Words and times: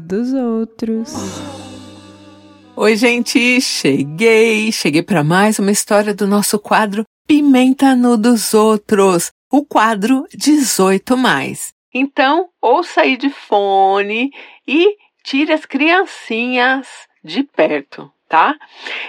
dos 0.00 0.32
outros. 0.32 1.12
Oi, 2.76 2.96
gente, 2.96 3.60
cheguei, 3.60 4.70
cheguei 4.70 5.02
para 5.02 5.24
mais 5.24 5.58
uma 5.58 5.72
história 5.72 6.14
do 6.14 6.26
nosso 6.26 6.58
quadro 6.58 7.04
Pimenta 7.26 7.94
no 7.94 8.16
dos 8.16 8.54
outros, 8.54 9.30
o 9.50 9.64
quadro 9.64 10.24
18 10.32 11.16
mais. 11.16 11.72
Então, 11.92 12.48
ouça 12.62 13.02
aí 13.02 13.16
de 13.16 13.30
fone 13.30 14.30
e 14.66 14.96
tire 15.24 15.52
as 15.52 15.66
criancinhas 15.66 16.86
de 17.22 17.42
perto, 17.42 18.10
tá? 18.28 18.54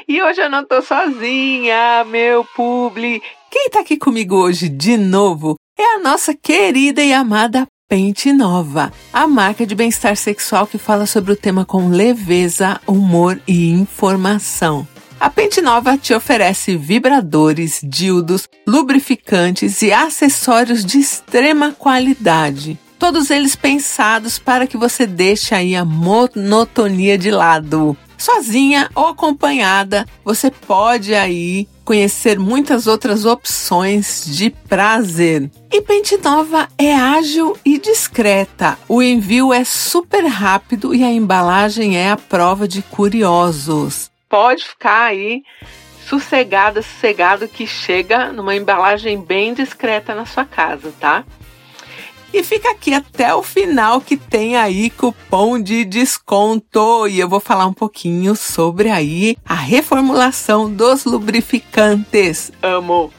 E 0.08 0.22
hoje 0.22 0.42
eu 0.42 0.50
não 0.50 0.66
tô 0.66 0.82
sozinha, 0.82 2.04
meu 2.06 2.44
publi. 2.56 3.22
Quem 3.52 3.70
tá 3.70 3.82
aqui 3.82 3.98
comigo 3.98 4.36
hoje 4.36 4.68
de 4.68 4.98
novo 4.98 5.56
é 5.78 5.96
a 5.96 6.00
nossa 6.00 6.34
querida 6.36 7.04
e 7.04 7.14
amada 7.14 7.68
Pente 7.90 8.32
Nova, 8.32 8.94
a 9.12 9.26
marca 9.26 9.66
de 9.66 9.74
bem-estar 9.74 10.16
sexual 10.16 10.68
que 10.68 10.78
fala 10.78 11.08
sobre 11.08 11.32
o 11.32 11.36
tema 11.36 11.66
com 11.66 11.90
leveza, 11.90 12.80
humor 12.86 13.42
e 13.48 13.72
informação. 13.72 14.88
A 15.20 15.28
Pente 15.28 15.60
Nova 15.60 15.98
te 15.98 16.14
oferece 16.14 16.78
vibradores, 16.78 17.82
dildos, 17.84 18.48
lubrificantes 18.68 19.82
e 19.82 19.92
acessórios 19.92 20.86
de 20.86 21.00
extrema 21.00 21.72
qualidade. 21.72 22.78
Todos 23.00 23.32
eles 23.32 23.56
pensados 23.56 24.38
para 24.38 24.68
que 24.68 24.78
você 24.78 25.08
deixe 25.08 25.56
aí 25.56 25.76
a 25.76 25.84
monotonia 25.84 27.18
de 27.18 27.32
lado. 27.32 27.98
Sozinha 28.16 28.88
ou 28.94 29.08
acompanhada, 29.08 30.06
você 30.24 30.52
pode 30.52 31.16
aí 31.16 31.68
conhecer 31.90 32.38
muitas 32.38 32.86
outras 32.86 33.26
opções 33.26 34.24
de 34.24 34.52
prazer. 34.52 35.50
E 35.72 35.82
Pente 35.82 36.16
Nova 36.18 36.68
é 36.78 36.94
ágil 36.94 37.58
e 37.66 37.80
discreta. 37.80 38.78
O 38.88 39.02
envio 39.02 39.52
é 39.52 39.64
super 39.64 40.24
rápido 40.24 40.94
e 40.94 41.04
a 41.04 41.12
embalagem 41.12 41.98
é 41.98 42.12
a 42.12 42.16
prova 42.16 42.68
de 42.68 42.84
curiosos. 42.84 44.12
Pode 44.30 44.66
ficar 44.66 45.06
aí 45.06 45.42
sossegada, 46.08 46.84
sossegado 46.84 47.48
que 47.48 47.66
chega 47.66 48.32
numa 48.32 48.56
embalagem 48.56 49.20
bem 49.20 49.56
discreta 49.56 50.14
na 50.14 50.28
sua 50.28 50.46
casa, 50.46 50.94
tá? 51.00 51.24
E 52.34 52.44
fica 52.44 52.72
aqui 52.72 52.94
até 52.94 53.34
o 53.34 53.42
final 53.42 54.00
que 54.00 54.16
tem 54.16 54.56
aí 54.56 54.90
cupom 54.90 55.60
de 55.60 55.84
desconto. 55.84 57.08
E 57.08 57.20
eu 57.20 57.28
vou 57.28 57.40
falar 57.40 57.66
um 57.66 57.74
pouquinho 57.74 58.36
sobre 58.36 58.90
aí 58.90 59.36
a 59.44 59.56
reformulação 59.56 60.72
dos 60.72 61.06
lubrificantes. 61.06 62.52
Amo! 62.62 63.12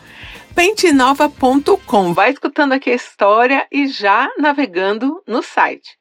pentenova.com. 0.54 2.12
Vai 2.12 2.32
escutando 2.32 2.72
aqui 2.72 2.90
a 2.90 2.94
história 2.94 3.66
e 3.72 3.88
já 3.88 4.30
navegando 4.38 5.22
no 5.26 5.42
site. 5.42 5.96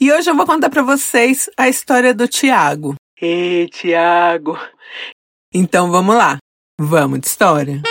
E 0.00 0.12
hoje 0.12 0.30
eu 0.30 0.36
vou 0.36 0.46
contar 0.46 0.70
para 0.70 0.82
vocês 0.82 1.48
a 1.56 1.68
história 1.68 2.14
do 2.14 2.26
Tiago. 2.26 2.94
Ê, 3.20 3.66
Tiago! 3.70 4.58
Então 5.52 5.90
vamos 5.90 6.14
lá, 6.14 6.38
vamos 6.78 7.20
de 7.20 7.26
história. 7.26 7.82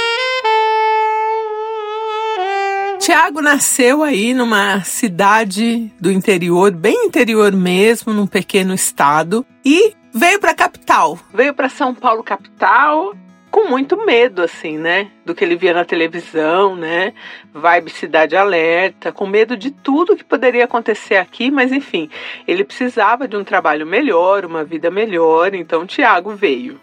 Tiago 3.05 3.39
nasceu 3.39 4.01
aí 4.01 4.33
numa 4.33 4.83
cidade 4.83 5.93
do 5.99 6.11
interior, 6.11 6.71
bem 6.71 7.05
interior 7.05 7.51
mesmo, 7.51 8.11
num 8.11 8.25
pequeno 8.25 8.73
estado, 8.73 9.45
e 9.63 9.93
veio 10.11 10.39
para 10.39 10.49
a 10.49 10.55
capital. 10.55 11.19
Veio 11.31 11.53
para 11.53 11.69
São 11.69 11.93
Paulo 11.93 12.23
capital 12.23 13.13
com 13.51 13.69
muito 13.69 13.95
medo, 14.03 14.41
assim, 14.41 14.79
né? 14.79 15.11
Do 15.23 15.35
que 15.35 15.43
ele 15.43 15.55
via 15.55 15.71
na 15.71 15.85
televisão, 15.85 16.75
né? 16.75 17.13
Vibe 17.53 17.91
Cidade 17.91 18.35
Alerta, 18.35 19.11
com 19.11 19.27
medo 19.27 19.55
de 19.55 19.69
tudo 19.69 20.15
que 20.15 20.23
poderia 20.23 20.65
acontecer 20.65 21.17
aqui, 21.17 21.51
mas 21.51 21.71
enfim, 21.71 22.09
ele 22.47 22.63
precisava 22.63 23.27
de 23.27 23.37
um 23.37 23.43
trabalho 23.43 23.85
melhor, 23.85 24.45
uma 24.45 24.63
vida 24.63 24.89
melhor, 24.89 25.53
então 25.53 25.85
Tiago 25.85 26.31
veio. 26.31 26.81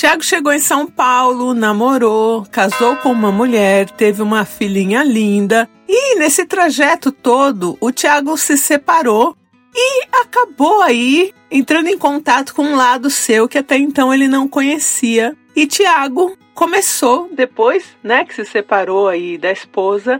Tiago 0.00 0.22
chegou 0.22 0.50
em 0.50 0.58
São 0.58 0.86
Paulo, 0.86 1.52
namorou, 1.52 2.46
casou 2.50 2.96
com 2.96 3.12
uma 3.12 3.30
mulher, 3.30 3.90
teve 3.90 4.22
uma 4.22 4.46
filhinha 4.46 5.04
linda. 5.04 5.68
E 5.86 6.18
nesse 6.18 6.46
trajeto 6.46 7.12
todo, 7.12 7.76
o 7.82 7.92
Tiago 7.92 8.34
se 8.38 8.56
separou 8.56 9.36
e 9.76 10.06
acabou 10.10 10.80
aí 10.80 11.34
entrando 11.50 11.88
em 11.88 11.98
contato 11.98 12.54
com 12.54 12.62
um 12.62 12.76
lado 12.76 13.10
seu 13.10 13.46
que 13.46 13.58
até 13.58 13.76
então 13.76 14.10
ele 14.10 14.26
não 14.26 14.48
conhecia. 14.48 15.36
E 15.54 15.66
Tiago 15.66 16.34
começou, 16.54 17.28
depois, 17.30 17.84
né, 18.02 18.24
que 18.24 18.34
se 18.34 18.46
separou 18.46 19.06
aí 19.06 19.36
da 19.36 19.52
esposa, 19.52 20.18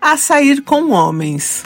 a 0.00 0.16
sair 0.16 0.62
com 0.62 0.92
homens. 0.92 1.62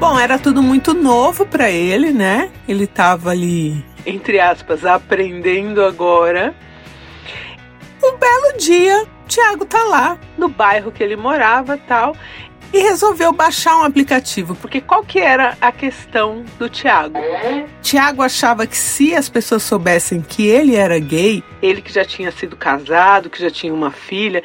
Bom, 0.00 0.18
era 0.18 0.38
tudo 0.38 0.62
muito 0.62 0.94
novo 0.94 1.44
para 1.44 1.70
ele, 1.70 2.10
né? 2.10 2.50
Ele 2.66 2.84
estava 2.84 3.32
ali, 3.32 3.84
entre 4.06 4.40
aspas, 4.40 4.82
aprendendo 4.82 5.84
agora. 5.84 6.54
Um 8.02 8.16
belo 8.16 8.56
dia, 8.56 9.06
Tiago 9.28 9.66
tá 9.66 9.84
lá 9.84 10.18
no 10.38 10.48
bairro 10.48 10.90
que 10.90 11.02
ele 11.02 11.16
morava, 11.16 11.76
tal, 11.76 12.16
e 12.72 12.80
resolveu 12.80 13.30
baixar 13.30 13.76
um 13.76 13.84
aplicativo, 13.84 14.54
porque 14.54 14.80
qual 14.80 15.04
que 15.04 15.18
era 15.18 15.54
a 15.60 15.70
questão 15.70 16.46
do 16.58 16.66
Tiago? 16.70 17.18
Tiago 17.82 18.22
achava 18.22 18.66
que 18.66 18.78
se 18.78 19.14
as 19.14 19.28
pessoas 19.28 19.62
soubessem 19.62 20.22
que 20.22 20.46
ele 20.46 20.76
era 20.76 20.98
gay, 20.98 21.44
ele 21.60 21.82
que 21.82 21.92
já 21.92 22.06
tinha 22.06 22.32
sido 22.32 22.56
casado, 22.56 23.28
que 23.28 23.38
já 23.38 23.50
tinha 23.50 23.74
uma 23.74 23.90
filha, 23.90 24.42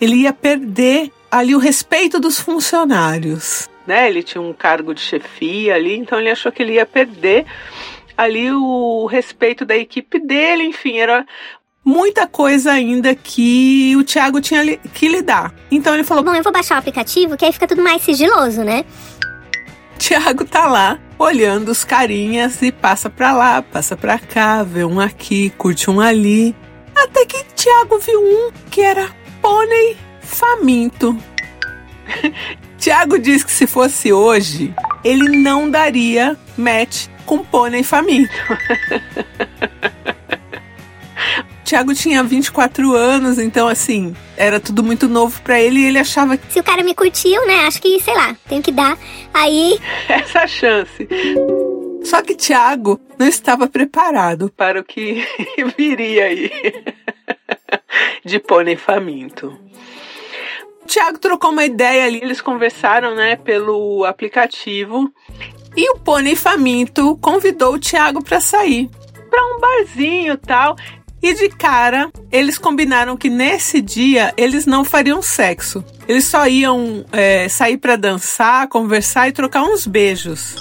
ele 0.00 0.22
ia 0.22 0.32
perder 0.32 1.12
ali 1.30 1.54
o 1.54 1.60
respeito 1.60 2.18
dos 2.18 2.40
funcionários 2.40 3.68
né? 3.86 4.08
Ele 4.08 4.22
tinha 4.22 4.42
um 4.42 4.52
cargo 4.52 4.94
de 4.94 5.00
chefia 5.00 5.74
ali, 5.74 5.96
então 5.96 6.18
ele 6.18 6.30
achou 6.30 6.50
que 6.50 6.62
ele 6.62 6.74
ia 6.74 6.86
perder 6.86 7.46
ali 8.16 8.50
o 8.50 9.06
respeito 9.06 9.64
da 9.64 9.76
equipe 9.76 10.18
dele, 10.18 10.64
enfim, 10.64 10.98
era 10.98 11.26
muita 11.84 12.26
coisa 12.26 12.72
ainda 12.72 13.14
que 13.14 13.94
o 13.96 14.02
Thiago 14.02 14.40
tinha 14.40 14.76
que 14.76 15.06
lidar. 15.06 15.54
Então 15.70 15.94
ele 15.94 16.02
falou: 16.02 16.24
Bom, 16.24 16.34
eu 16.34 16.42
vou 16.42 16.52
baixar 16.52 16.76
o 16.76 16.78
aplicativo 16.78 17.36
que 17.36 17.44
aí 17.44 17.52
fica 17.52 17.68
tudo 17.68 17.82
mais 17.82 18.02
sigiloso, 18.02 18.64
né? 18.64 18.84
Thiago 19.98 20.44
tá 20.44 20.66
lá 20.66 20.98
olhando 21.18 21.70
os 21.70 21.84
carinhas 21.84 22.60
e 22.60 22.70
passa 22.70 23.08
pra 23.08 23.32
lá, 23.32 23.62
passa 23.62 23.96
pra 23.96 24.18
cá, 24.18 24.62
vê 24.62 24.84
um 24.84 25.00
aqui, 25.00 25.50
curte 25.50 25.90
um 25.90 26.00
ali. 26.00 26.54
Até 26.94 27.24
que 27.24 27.44
Thiago 27.54 27.98
viu 27.98 28.20
um 28.20 28.50
que 28.70 28.80
era 28.80 29.08
pônei 29.40 29.96
faminto. 30.20 31.16
Tiago 32.86 33.18
diz 33.18 33.42
que 33.42 33.50
se 33.50 33.66
fosse 33.66 34.12
hoje, 34.12 34.72
ele 35.02 35.36
não 35.38 35.68
daria 35.68 36.36
match 36.56 37.08
com 37.24 37.44
pônei 37.44 37.82
faminto. 37.82 38.30
Tiago 41.64 41.92
tinha 41.94 42.22
24 42.22 42.94
anos, 42.94 43.40
então 43.40 43.66
assim, 43.66 44.14
era 44.36 44.60
tudo 44.60 44.84
muito 44.84 45.08
novo 45.08 45.42
para 45.42 45.60
ele 45.60 45.80
e 45.80 45.86
ele 45.86 45.98
achava 45.98 46.36
que. 46.36 46.52
Se 46.52 46.60
o 46.60 46.62
cara 46.62 46.84
me 46.84 46.94
curtiu, 46.94 47.44
né? 47.44 47.66
Acho 47.66 47.82
que, 47.82 47.98
sei 47.98 48.14
lá, 48.14 48.36
tenho 48.48 48.62
que 48.62 48.70
dar 48.70 48.96
aí. 49.34 49.80
Essa 50.08 50.46
chance. 50.46 51.08
Só 52.04 52.22
que 52.22 52.36
Tiago 52.36 53.00
não 53.18 53.26
estava 53.26 53.66
preparado 53.66 54.48
para 54.56 54.78
o 54.78 54.84
que 54.84 55.26
viria 55.76 56.26
aí 56.26 56.52
de 58.24 58.38
pônei 58.38 58.76
faminto. 58.76 59.66
Tiago 60.86 61.18
trocou 61.18 61.50
uma 61.50 61.64
ideia 61.64 62.06
ali, 62.06 62.20
eles 62.22 62.40
conversaram, 62.40 63.14
né, 63.14 63.36
pelo 63.36 64.04
aplicativo. 64.04 65.12
E 65.76 65.90
o 65.90 65.98
Pônei 65.98 66.34
Faminto 66.34 67.16
convidou 67.18 67.74
o 67.74 67.78
Tiago 67.78 68.24
para 68.24 68.40
sair 68.40 68.88
para 69.30 69.44
um 69.44 69.60
barzinho 69.60 70.38
tal. 70.38 70.76
E 71.22 71.34
de 71.34 71.48
cara, 71.48 72.10
eles 72.30 72.56
combinaram 72.56 73.16
que 73.16 73.28
nesse 73.28 73.80
dia 73.80 74.32
eles 74.36 74.64
não 74.64 74.84
fariam 74.84 75.20
sexo. 75.20 75.84
Eles 76.08 76.24
só 76.24 76.46
iam 76.46 77.04
é, 77.12 77.48
sair 77.48 77.76
para 77.76 77.96
dançar, 77.96 78.68
conversar 78.68 79.28
e 79.28 79.32
trocar 79.32 79.64
uns 79.64 79.86
beijos. 79.86 80.54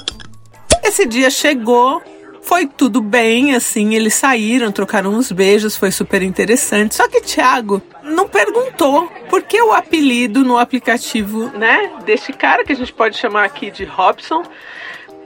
Esse 0.84 1.06
dia 1.06 1.30
chegou, 1.30 2.02
foi 2.42 2.66
tudo 2.68 3.02
bem, 3.02 3.56
assim, 3.56 3.96
eles 3.96 4.14
saíram, 4.14 4.72
trocaram 4.72 5.12
uns 5.12 5.32
beijos, 5.32 5.76
foi 5.76 5.92
super 5.92 6.22
interessante. 6.22 6.96
Só 6.96 7.08
que 7.08 7.22
Thiago 7.22 7.82
não 8.06 8.28
perguntou 8.28 9.08
por 9.30 9.42
que 9.42 9.62
o 9.62 9.74
apelido 9.74 10.44
no 10.44 10.58
aplicativo, 10.58 11.50
né, 11.58 11.92
desse 12.06 12.32
cara 12.32 12.64
que 12.64 12.72
a 12.72 12.76
gente 12.76 12.94
pode 12.94 13.18
chamar 13.18 13.44
aqui 13.44 13.72
de 13.72 13.84
Robson. 13.84 14.44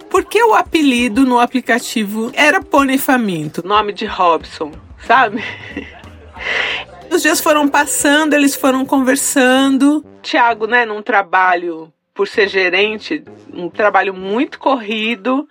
Por 0.10 0.26
que 0.26 0.42
o 0.42 0.56
apelido 0.56 1.26
no 1.26 1.40
aplicativo 1.40 2.32
era 2.34 2.62
Pônei 2.62 2.98
Faminto, 2.98 3.66
nome 3.66 3.94
de 3.94 4.06
Robson, 4.06 4.72
sabe? 5.06 5.44
Os 7.12 7.22
dias 7.22 7.42
foram 7.42 7.68
passando, 7.68 8.34
eles 8.34 8.56
foram 8.56 8.86
conversando. 8.86 10.06
Tiago, 10.22 10.68
né, 10.68 10.86
num 10.86 11.02
trabalho, 11.02 11.92
por 12.14 12.28
ser 12.28 12.48
gerente, 12.48 13.24
um 13.54 13.70
trabalho 13.70 14.14
muito 14.14 14.60
corrido 14.60 15.48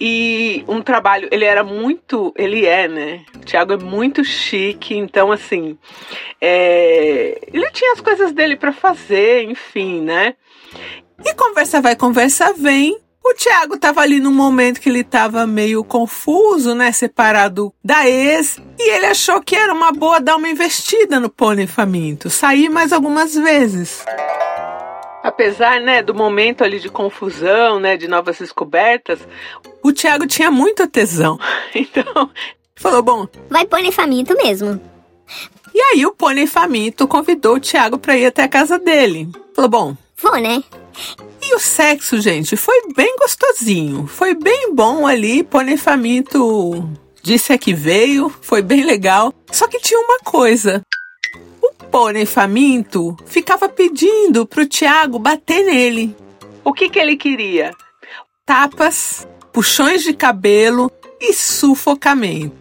e 0.00 0.64
um 0.66 0.80
trabalho, 0.80 1.28
ele 1.30 1.44
era 1.44 1.62
muito, 1.62 2.32
ele 2.36 2.64
é, 2.64 2.88
né? 2.88 3.20
O 3.36 3.40
Thiago 3.40 3.74
é 3.74 3.76
muito 3.76 4.24
chique, 4.24 4.96
então 4.96 5.30
assim, 5.30 5.76
é, 6.40 7.38
ele 7.52 7.70
tinha 7.70 7.92
as 7.92 8.00
coisas 8.00 8.32
dele 8.32 8.56
para 8.56 8.72
fazer, 8.72 9.42
enfim, 9.42 10.00
né? 10.00 10.34
E 11.22 11.34
conversa 11.34 11.82
vai, 11.82 11.94
conversa 11.94 12.54
vem. 12.54 12.98
O 13.22 13.34
Thiago 13.34 13.78
tava 13.78 14.00
ali 14.00 14.18
num 14.18 14.32
momento 14.32 14.80
que 14.80 14.88
ele 14.88 15.04
tava 15.04 15.46
meio 15.46 15.84
confuso, 15.84 16.74
né? 16.74 16.90
Separado 16.90 17.72
da 17.84 18.08
ex. 18.08 18.58
E 18.78 18.90
ele 18.90 19.06
achou 19.06 19.42
que 19.42 19.54
era 19.54 19.74
uma 19.74 19.92
boa 19.92 20.18
dar 20.18 20.36
uma 20.36 20.48
investida 20.48 21.20
no 21.20 21.28
pônei 21.28 21.66
faminto. 21.66 22.30
Sair 22.30 22.70
mais 22.70 22.92
algumas 22.92 23.34
vezes. 23.34 24.02
Apesar, 25.22 25.80
né, 25.82 26.02
do 26.02 26.14
momento 26.14 26.64
ali 26.64 26.80
de 26.80 26.88
confusão, 26.88 27.78
né, 27.78 27.98
de 27.98 28.08
novas 28.08 28.38
descobertas, 28.38 29.20
o 29.82 29.92
Thiago 29.92 30.26
tinha 30.26 30.50
muito 30.50 30.86
tesão. 30.86 31.38
Então, 31.74 32.30
falou, 32.74 33.02
bom... 33.02 33.28
Vai 33.48 33.64
pônei 33.64 33.92
faminto 33.92 34.34
mesmo. 34.34 34.80
E 35.74 35.80
aí 35.80 36.04
o 36.04 36.12
pônei 36.12 36.46
faminto 36.46 37.06
convidou 37.06 37.56
o 37.56 37.60
Thiago 37.60 37.98
para 37.98 38.16
ir 38.16 38.26
até 38.26 38.42
a 38.42 38.48
casa 38.48 38.78
dele. 38.78 39.28
Falou, 39.54 39.70
bom... 39.70 39.96
Vou, 40.20 40.36
né? 40.38 40.62
E 41.42 41.54
o 41.54 41.58
sexo, 41.58 42.20
gente, 42.20 42.56
foi 42.56 42.92
bem 42.94 43.16
gostosinho. 43.16 44.06
Foi 44.06 44.34
bem 44.34 44.74
bom 44.74 45.06
ali. 45.06 45.42
Pônei 45.42 45.76
faminto 45.76 46.86
disse 47.22 47.56
que 47.58 47.72
veio, 47.72 48.28
foi 48.40 48.62
bem 48.62 48.84
legal. 48.84 49.32
Só 49.50 49.66
que 49.66 49.80
tinha 49.80 49.98
uma 50.00 50.18
coisa. 50.18 50.82
O 51.62 51.72
pônei 51.90 52.26
faminto 52.26 53.16
ficava 53.26 53.68
pedindo 53.68 54.46
pro 54.46 54.66
Tiago 54.66 55.18
bater 55.18 55.64
nele. 55.64 56.14
O 56.62 56.72
que 56.72 56.88
que 56.88 56.98
ele 56.98 57.16
queria? 57.16 57.72
Tapas, 58.44 59.26
puxões 59.52 60.02
de 60.02 60.12
cabelo 60.12 60.90
e 61.20 61.32
sufocamento 61.32 62.60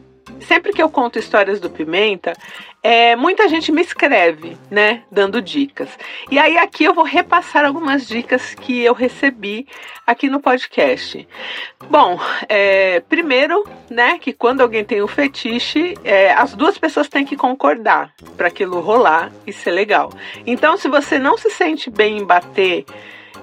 sempre 0.50 0.74
que 0.74 0.82
eu 0.82 0.90
conto 0.90 1.20
histórias 1.20 1.60
do 1.60 1.70
Pimenta, 1.70 2.34
é, 2.82 3.16
muita 3.16 3.48
gente 3.48 3.72
me 3.72 3.82
escreve, 3.82 4.58
né, 4.72 5.04
dando 5.12 5.42
dicas. 5.42 5.90
E 6.32 6.40
aí 6.40 6.58
aqui 6.58 6.86
eu 6.86 6.94
vou 6.94 7.04
repassar 7.04 7.66
algumas 7.66 8.08
dicas 8.08 8.56
que 8.56 8.82
eu 8.82 8.96
recebi 8.96 9.68
aqui 10.08 10.28
no 10.28 10.40
podcast. 10.40 11.28
Bom, 11.88 12.20
é, 12.48 13.00
primeiro, 13.02 13.64
né, 13.92 14.18
que 14.18 14.34
quando 14.34 14.62
alguém 14.62 14.84
tem 14.84 15.04
um 15.04 15.08
fetiche, 15.08 15.96
é, 16.04 16.34
as 16.34 16.56
duas 16.56 16.80
pessoas 16.80 17.08
têm 17.08 17.26
que 17.26 17.36
concordar 17.36 18.12
para 18.36 18.48
aquilo 18.48 18.80
rolar 18.80 19.32
e 19.46 19.54
ser 19.54 19.72
legal. 19.72 20.12
Então, 20.48 20.78
se 20.78 20.88
você 20.88 21.20
não 21.20 21.38
se 21.38 21.52
sente 21.52 21.92
bem 21.92 22.18
em 22.18 22.26
bater 22.26 22.86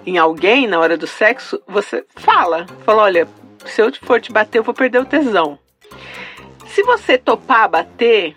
em 0.07 0.17
alguém 0.17 0.67
na 0.67 0.79
hora 0.79 0.97
do 0.97 1.07
sexo, 1.07 1.61
você 1.67 2.07
fala, 2.15 2.67
fala, 2.85 3.03
olha, 3.03 3.29
se 3.65 3.83
eu 3.83 3.93
for 4.03 4.21
te 4.21 4.33
bater, 4.33 4.59
eu 4.59 4.63
vou 4.63 4.73
perder 4.73 5.01
o 5.01 5.05
tesão. 5.05 5.59
Se 6.69 6.83
você 6.83 7.19
topar 7.19 7.69
bater, 7.69 8.37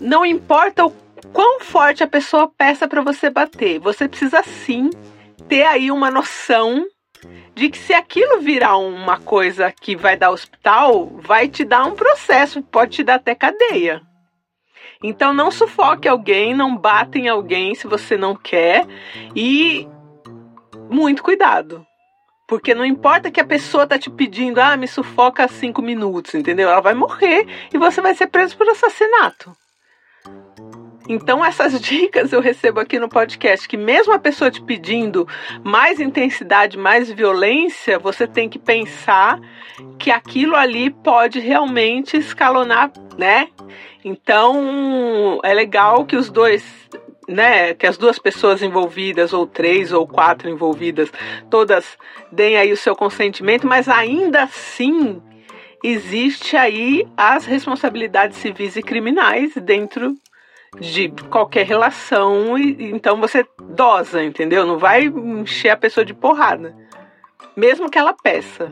não 0.00 0.24
importa 0.24 0.86
o 0.86 0.90
quão 1.32 1.60
forte 1.60 2.02
a 2.02 2.08
pessoa 2.08 2.48
peça 2.48 2.86
para 2.86 3.02
você 3.02 3.28
bater, 3.28 3.80
você 3.80 4.08
precisa 4.08 4.42
sim 4.42 4.90
ter 5.48 5.64
aí 5.64 5.90
uma 5.90 6.10
noção 6.10 6.86
de 7.54 7.68
que 7.68 7.76
se 7.76 7.92
aquilo 7.92 8.40
virar 8.40 8.76
uma 8.76 9.18
coisa 9.18 9.72
que 9.72 9.96
vai 9.96 10.16
dar 10.16 10.30
hospital, 10.30 11.06
vai 11.16 11.48
te 11.48 11.64
dar 11.64 11.84
um 11.84 11.94
processo, 11.94 12.62
pode 12.62 12.92
te 12.92 13.04
dar 13.04 13.16
até 13.16 13.34
cadeia. 13.34 14.00
Então 15.02 15.32
não 15.32 15.50
sufoque 15.50 16.06
alguém, 16.06 16.54
não 16.54 16.76
bata 16.76 17.18
em 17.18 17.28
alguém 17.28 17.74
se 17.74 17.86
você 17.86 18.16
não 18.16 18.36
quer 18.36 18.86
e 19.34 19.88
muito 20.90 21.22
cuidado. 21.22 21.86
Porque 22.46 22.74
não 22.74 22.84
importa 22.84 23.30
que 23.30 23.40
a 23.40 23.46
pessoa 23.46 23.86
tá 23.86 23.96
te 23.96 24.10
pedindo, 24.10 24.60
ah, 24.60 24.76
me 24.76 24.88
sufoca 24.88 25.46
cinco 25.46 25.80
minutos, 25.80 26.34
entendeu? 26.34 26.68
Ela 26.68 26.80
vai 26.80 26.94
morrer 26.94 27.46
e 27.72 27.78
você 27.78 28.00
vai 28.00 28.12
ser 28.12 28.26
preso 28.26 28.56
por 28.56 28.68
assassinato. 28.68 29.56
Então, 31.08 31.44
essas 31.44 31.78
dicas 31.80 32.32
eu 32.32 32.40
recebo 32.40 32.80
aqui 32.80 32.98
no 32.98 33.08
podcast, 33.08 33.68
que 33.68 33.76
mesmo 33.76 34.12
a 34.12 34.18
pessoa 34.18 34.50
te 34.50 34.60
pedindo 34.60 35.28
mais 35.62 36.00
intensidade, 36.00 36.76
mais 36.76 37.10
violência, 37.10 37.98
você 37.98 38.26
tem 38.26 38.48
que 38.48 38.58
pensar 38.58 39.40
que 39.98 40.10
aquilo 40.10 40.56
ali 40.56 40.90
pode 40.90 41.38
realmente 41.38 42.16
escalonar, 42.16 42.92
né? 43.16 43.48
Então, 44.04 45.40
é 45.44 45.52
legal 45.54 46.04
que 46.04 46.16
os 46.16 46.30
dois 46.30 46.64
né, 47.28 47.74
que 47.74 47.86
as 47.86 47.96
duas 47.96 48.18
pessoas 48.18 48.62
envolvidas, 48.62 49.32
ou 49.32 49.46
três 49.46 49.92
ou 49.92 50.06
quatro 50.06 50.48
envolvidas, 50.48 51.12
todas 51.48 51.98
deem 52.30 52.56
aí 52.56 52.72
o 52.72 52.76
seu 52.76 52.96
consentimento, 52.96 53.66
mas 53.66 53.88
ainda 53.88 54.42
assim 54.42 55.20
existe 55.82 56.56
aí 56.56 57.06
as 57.16 57.46
responsabilidades 57.46 58.36
civis 58.38 58.76
e 58.76 58.82
criminais 58.82 59.54
dentro 59.54 60.14
de 60.78 61.08
qualquer 61.30 61.66
relação, 61.66 62.56
e 62.56 62.90
então 62.90 63.20
você 63.20 63.44
dosa, 63.60 64.22
entendeu? 64.22 64.64
Não 64.64 64.78
vai 64.78 65.06
encher 65.06 65.70
a 65.70 65.76
pessoa 65.76 66.04
de 66.04 66.14
porrada, 66.14 66.76
mesmo 67.56 67.90
que 67.90 67.98
ela 67.98 68.12
peça. 68.12 68.70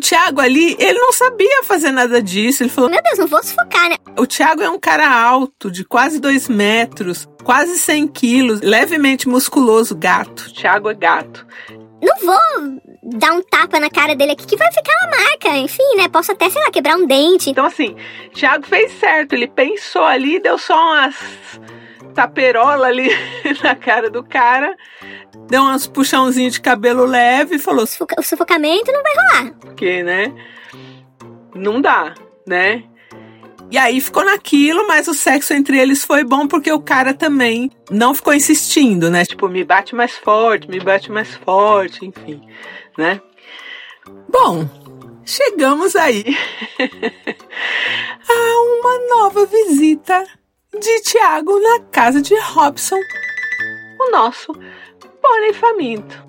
O 0.00 0.08
Thiago 0.10 0.40
ali, 0.40 0.74
ele 0.78 0.98
não 0.98 1.12
sabia 1.12 1.62
fazer 1.62 1.90
nada 1.90 2.22
disso. 2.22 2.62
Ele 2.62 2.70
falou: 2.70 2.88
Meu 2.88 3.02
Deus, 3.02 3.18
não 3.18 3.26
vou 3.26 3.42
sufocar, 3.42 3.90
né? 3.90 3.96
O 4.18 4.26
Thiago 4.26 4.62
é 4.62 4.70
um 4.70 4.78
cara 4.78 5.06
alto, 5.06 5.70
de 5.70 5.84
quase 5.84 6.18
dois 6.18 6.48
metros, 6.48 7.28
quase 7.44 7.78
100 7.78 8.08
quilos, 8.08 8.62
levemente 8.62 9.28
musculoso, 9.28 9.94
gato. 9.94 10.46
O 10.48 10.54
Thiago 10.54 10.88
é 10.88 10.94
gato. 10.94 11.46
Não 12.02 12.16
vou 12.24 12.80
dar 13.18 13.32
um 13.32 13.42
tapa 13.42 13.78
na 13.78 13.90
cara 13.90 14.16
dele 14.16 14.32
aqui 14.32 14.46
que 14.46 14.56
vai 14.56 14.72
ficar 14.72 14.92
uma 15.04 15.18
marca. 15.18 15.58
Enfim, 15.58 15.96
né? 15.98 16.08
Posso 16.08 16.32
até, 16.32 16.48
sei 16.48 16.62
lá, 16.62 16.70
quebrar 16.70 16.96
um 16.96 17.06
dente. 17.06 17.50
Então, 17.50 17.66
assim, 17.66 17.94
Thiago 18.32 18.66
fez 18.66 18.98
certo. 18.98 19.34
Ele 19.34 19.48
pensou 19.48 20.04
ali, 20.04 20.40
deu 20.40 20.56
só 20.56 20.74
umas 20.74 21.14
taperola 22.10 22.86
ali 22.86 23.08
na 23.62 23.74
cara 23.74 24.10
do 24.10 24.22
cara 24.22 24.76
deu 25.50 25.62
uns 25.62 25.86
puxãozinhos 25.86 26.54
de 26.54 26.60
cabelo 26.60 27.04
leve 27.04 27.56
e 27.56 27.58
falou: 27.58 27.84
O 27.84 28.22
sufocamento 28.22 28.92
não 28.92 29.02
vai 29.02 29.12
rolar. 29.14 29.54
Porque, 29.60 30.02
né? 30.02 30.32
Não 31.54 31.80
dá, 31.80 32.14
né? 32.46 32.84
E 33.70 33.78
aí 33.78 34.00
ficou 34.00 34.24
naquilo, 34.24 34.86
mas 34.86 35.06
o 35.06 35.14
sexo 35.14 35.52
entre 35.52 35.78
eles 35.78 36.04
foi 36.04 36.24
bom 36.24 36.46
porque 36.46 36.72
o 36.72 36.80
cara 36.80 37.14
também 37.14 37.70
não 37.90 38.14
ficou 38.14 38.34
insistindo, 38.34 39.10
né? 39.10 39.24
Tipo, 39.24 39.48
me 39.48 39.62
bate 39.64 39.94
mais 39.94 40.12
forte, 40.12 40.68
me 40.68 40.80
bate 40.80 41.10
mais 41.10 41.34
forte, 41.36 42.04
enfim, 42.04 42.40
né? 42.98 43.20
Bom, 44.28 44.68
chegamos 45.24 45.94
aí 45.94 46.24
a 48.28 48.62
uma 48.80 49.16
nova 49.16 49.46
visita 49.46 50.24
de 50.78 51.00
Tiago 51.00 51.58
na 51.58 51.80
casa 51.90 52.22
de 52.22 52.34
Robson, 52.38 52.98
o 53.98 54.10
nosso 54.10 54.52
pônei 55.20 55.52
faminto. 55.52 56.24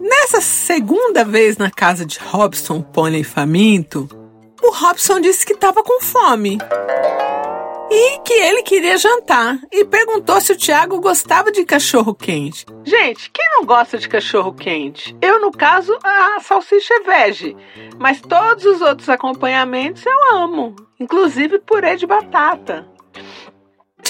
Nessa 0.00 0.40
segunda 0.40 1.24
vez 1.24 1.58
na 1.58 1.70
casa 1.70 2.06
de 2.06 2.18
Robson, 2.18 2.80
pônei 2.80 3.22
faminto, 3.22 4.08
o 4.62 4.70
Robson 4.70 5.20
disse 5.20 5.44
que 5.44 5.52
estava 5.52 5.82
com 5.82 6.00
fome 6.00 6.58
e 7.90 8.18
que 8.20 8.32
ele 8.32 8.62
queria 8.62 8.96
jantar 8.96 9.58
e 9.70 9.84
perguntou 9.84 10.40
se 10.40 10.52
o 10.52 10.56
Tiago 10.56 11.00
gostava 11.00 11.52
de 11.52 11.64
cachorro 11.64 12.14
quente. 12.14 12.64
Gente, 12.84 13.30
quem 13.30 13.44
não 13.58 13.66
gosta 13.66 13.98
de 13.98 14.08
cachorro 14.08 14.54
quente? 14.54 15.14
Eu, 15.20 15.40
no 15.40 15.50
caso, 15.50 15.96
a 16.02 16.40
salsicha 16.40 16.94
é 16.94 17.00
vege, 17.00 17.56
mas 17.98 18.20
todos 18.20 18.64
os 18.64 18.80
outros 18.80 19.08
acompanhamentos 19.08 20.04
eu 20.06 20.36
amo, 20.36 20.74
inclusive 20.98 21.58
purê 21.58 21.96
de 21.96 22.06
batata. 22.06 22.88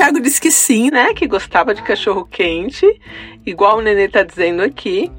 Tiago 0.01 0.19
disse 0.19 0.41
que 0.41 0.51
sim, 0.51 0.91
né? 0.91 1.13
Que 1.13 1.27
gostava 1.27 1.75
de 1.75 1.83
cachorro 1.83 2.25
quente, 2.25 2.87
igual 3.45 3.77
o 3.77 3.81
Nenê 3.83 4.09
tá 4.09 4.23
dizendo 4.23 4.63
aqui. 4.63 5.13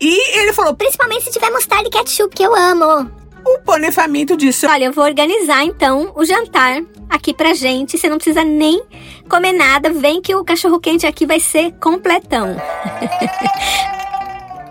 E 0.00 0.38
ele 0.38 0.54
falou: 0.54 0.74
Principalmente 0.74 1.24
se 1.24 1.30
tiver 1.30 1.50
mostarda 1.50 1.86
e 1.86 1.90
ketchup, 1.90 2.34
que 2.34 2.42
eu 2.42 2.54
amo. 2.54 3.10
O 3.44 3.58
Pônei 3.58 3.92
Faminto 3.92 4.38
disse: 4.38 4.66
Olha, 4.66 4.86
eu 4.86 4.92
vou 4.92 5.04
organizar 5.04 5.64
então 5.64 6.14
o 6.16 6.24
jantar 6.24 6.80
aqui 7.10 7.34
pra 7.34 7.52
gente. 7.52 7.98
Você 7.98 8.08
não 8.08 8.16
precisa 8.16 8.42
nem 8.42 8.82
comer 9.28 9.52
nada. 9.52 9.90
Vem 9.90 10.22
que 10.22 10.34
o 10.34 10.42
cachorro 10.42 10.80
quente 10.80 11.06
aqui 11.06 11.26
vai 11.26 11.38
ser 11.38 11.72
completão. 11.72 12.56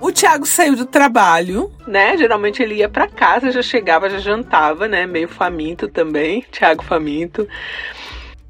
O 0.02 0.14
Thiago 0.14 0.46
saiu 0.46 0.78
do 0.78 0.86
trabalho, 0.86 1.70
né? 1.86 2.16
Geralmente 2.16 2.64
ele 2.64 2.76
ia 2.76 2.88
para 2.88 3.06
casa, 3.06 3.52
já 3.52 3.62
chegava, 3.62 4.10
já 4.10 4.18
jantava, 4.18 4.88
né? 4.88 5.06
Meio 5.06 5.28
faminto 5.28 5.90
também, 5.90 6.42
Thiago 6.50 6.86
faminto. 6.86 7.46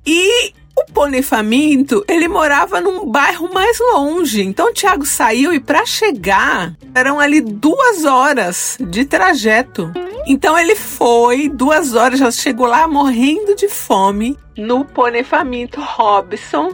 E 0.05 0.53
o 0.79 0.93
Pônei 0.93 1.21
Faminto, 1.21 2.03
ele 2.07 2.27
morava 2.27 2.79
num 2.79 3.05
bairro 3.05 3.53
mais 3.53 3.77
longe. 3.79 4.41
Então 4.41 4.69
o 4.69 4.73
Thiago 4.73 5.05
saiu 5.05 5.53
e 5.53 5.59
para 5.59 5.85
chegar 5.85 6.73
eram 6.95 7.19
ali 7.19 7.41
duas 7.41 8.05
horas 8.05 8.77
de 8.79 9.05
trajeto. 9.05 9.91
Então 10.25 10.57
ele 10.57 10.75
foi, 10.75 11.49
duas 11.49 11.95
horas, 11.95 12.19
já 12.19 12.31
chegou 12.31 12.65
lá 12.65 12.87
morrendo 12.87 13.55
de 13.55 13.67
fome 13.67 14.37
no 14.57 14.85
Pônei 14.85 15.23
Faminto 15.23 15.81
Robson. 15.81 16.73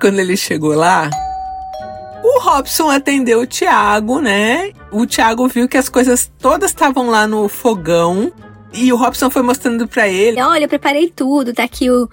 Quando 0.00 0.18
ele 0.18 0.36
chegou 0.36 0.74
lá, 0.74 1.10
o 2.22 2.40
Robson 2.40 2.88
atendeu 2.88 3.40
o 3.40 3.46
Thiago, 3.46 4.20
né? 4.20 4.72
O 4.90 5.06
Thiago 5.06 5.48
viu 5.48 5.68
que 5.68 5.76
as 5.76 5.88
coisas 5.88 6.30
todas 6.38 6.70
estavam 6.70 7.10
lá 7.10 7.26
no 7.26 7.48
fogão. 7.48 8.32
E 8.72 8.92
o 8.92 8.96
Robson 8.96 9.30
foi 9.30 9.42
mostrando 9.42 9.88
para 9.88 10.08
ele. 10.08 10.40
Olha, 10.40 10.64
eu 10.64 10.68
preparei 10.68 11.08
tudo, 11.08 11.54
tá 11.54 11.64
aqui 11.64 11.90
o, 11.90 12.08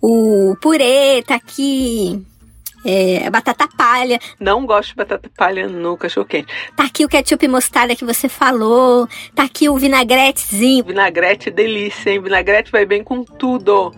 o 0.00 0.56
purê, 0.60 1.22
tá 1.22 1.34
aqui 1.34 2.24
é, 2.84 3.28
batata 3.30 3.68
palha. 3.68 4.18
Não 4.38 4.64
gosto 4.64 4.90
de 4.90 4.96
batata 4.96 5.30
palha 5.36 5.68
no 5.68 5.96
cachorro 5.96 6.26
quente. 6.26 6.52
Tá 6.76 6.84
aqui 6.84 7.04
o 7.04 7.08
ketchup 7.08 7.44
e 7.44 7.48
mostarda 7.48 7.96
que 7.96 8.04
você 8.04 8.28
falou. 8.28 9.06
Tá 9.34 9.44
aqui 9.44 9.68
o 9.68 9.78
vinagretezinho. 9.78 10.84
Vinagrete 10.84 11.50
delícia, 11.50 12.10
hein? 12.10 12.20
Vinagrete 12.20 12.70
vai 12.70 12.86
bem 12.86 13.04
com 13.04 13.22
tudo. 13.24 13.92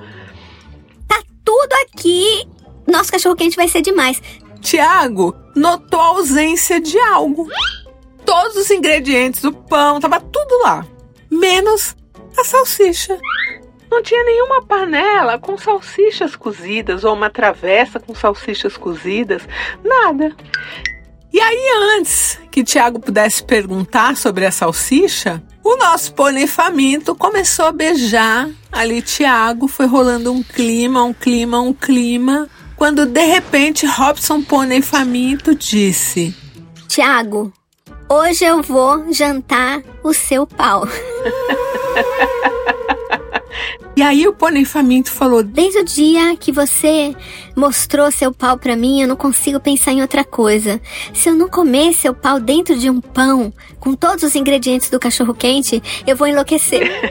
Tá 1.06 1.23
tudo 1.44 1.73
aqui. 1.87 2.47
Nosso 2.87 3.12
cachorro 3.12 3.37
quente 3.37 3.56
vai 3.56 3.68
ser 3.68 3.82
demais. 3.82 4.21
Tiago 4.61 5.35
notou 5.54 6.00
a 6.00 6.06
ausência 6.06 6.80
de 6.80 6.99
algo. 6.99 7.49
Todos 8.25 8.56
os 8.56 8.71
ingredientes 8.71 9.42
do 9.42 9.52
pão, 9.52 10.00
tava 10.00 10.21
tudo 10.21 10.62
lá, 10.62 10.87
menos 11.28 11.97
a 12.38 12.44
salsicha. 12.44 13.18
Não 13.92 14.02
tinha 14.02 14.25
nenhuma 14.25 14.62
panela 14.62 15.38
com 15.38 15.58
salsichas 15.58 16.34
cozidas 16.34 17.04
ou 17.04 17.12
uma 17.12 17.28
travessa 17.28 18.00
com 18.00 18.14
salsichas 18.14 18.75
cozidas, 18.75 19.42
nada. 19.84 20.34
E 21.30 21.38
aí, 21.38 21.99
antes 21.99 22.40
que 22.50 22.64
Tiago 22.64 22.99
pudesse 22.99 23.44
perguntar 23.44 24.16
sobre 24.16 24.46
a 24.46 24.50
salsicha, 24.50 25.42
o 25.62 25.76
nosso 25.76 26.14
pônei 26.14 26.46
faminto 26.46 27.14
começou 27.14 27.66
a 27.66 27.72
beijar 27.72 28.49
ali 28.72 29.02
Tiago, 29.02 29.68
foi 29.68 29.84
rolando 29.84 30.32
um 30.32 30.42
clima, 30.42 31.04
um 31.04 31.12
clima, 31.12 31.61
um 31.61 31.75
clima, 31.75 32.49
quando 32.75 33.04
de 33.04 33.26
repente 33.26 33.84
Robson 33.84 34.40
Pônei 34.40 34.80
faminto 34.80 35.54
disse: 35.54 36.34
Tiago, 36.88 37.52
hoje 38.08 38.42
eu 38.42 38.62
vou 38.62 39.12
jantar 39.12 39.82
o 40.02 40.14
seu 40.14 40.46
pau. 40.46 40.88
E 43.94 44.02
aí 44.02 44.26
o 44.26 44.32
pônei 44.32 44.64
faminto 44.64 45.11
falou: 45.11 45.42
Desde 45.42 45.80
o 45.80 45.84
dia 45.84 46.34
que 46.37 46.50
você 46.50 47.14
mostrou 47.54 48.11
seu 48.11 48.32
pau 48.32 48.56
para 48.56 48.75
mim, 48.75 49.02
eu 49.02 49.08
não 49.08 49.16
consigo 49.16 49.61
pensar 49.61 49.92
em 49.92 50.00
outra 50.00 50.25
coisa. 50.25 50.80
Se 51.12 51.28
eu 51.28 51.34
não 51.34 51.49
comer 51.49 51.92
seu 51.92 52.14
pau 52.14 52.40
dentro 52.40 52.76
de 52.76 52.88
um 52.88 53.00
pão 53.00 53.52
com 53.78 53.94
todos 53.94 54.25
os 54.25 54.34
ingredientes 54.34 54.88
do 54.88 54.99
cachorro 54.99 55.34
quente, 55.34 55.82
eu 56.06 56.16
vou 56.16 56.26
enlouquecer. 56.26 56.90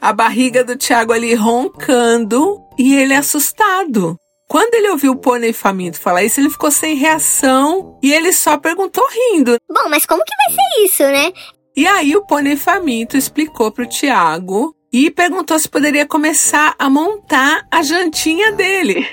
A 0.00 0.12
barriga 0.12 0.62
do 0.62 0.76
Tiago 0.76 1.12
ali 1.12 1.34
roncando 1.34 2.60
e 2.78 2.94
ele 2.94 3.14
assustado. 3.14 4.16
Quando 4.46 4.74
ele 4.74 4.90
ouviu 4.90 5.12
o 5.12 5.16
pônei 5.16 5.52
faminto 5.52 5.98
falar 5.98 6.22
isso, 6.22 6.38
ele 6.38 6.50
ficou 6.50 6.70
sem 6.70 6.94
reação 6.94 7.98
e 8.02 8.12
ele 8.12 8.32
só 8.32 8.58
perguntou 8.58 9.02
rindo. 9.08 9.56
Bom, 9.68 9.88
mas 9.88 10.04
como 10.04 10.22
que 10.22 10.32
vai 10.36 10.54
ser 10.54 10.84
isso, 10.84 11.02
né? 11.02 11.32
E 11.76 11.88
aí 11.88 12.14
o 12.14 12.22
pônei 12.22 12.56
faminto 12.56 13.16
explicou 13.16 13.72
para 13.72 13.82
o 13.82 13.88
Tiago 13.88 14.76
e 14.92 15.10
perguntou 15.10 15.58
se 15.58 15.68
poderia 15.68 16.06
começar 16.06 16.76
a 16.78 16.88
montar 16.88 17.66
a 17.68 17.82
jantinha 17.82 18.52
dele. 18.52 19.04